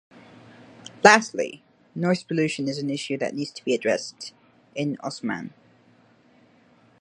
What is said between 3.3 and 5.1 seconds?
needs to be addressed in